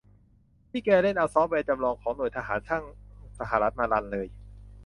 [0.69, 2.83] พี่แกเล่นเอาซอฟต์แวร์จำลองของหน่วยทหารช่าง
[3.39, 4.27] สหรัฐมารันเลย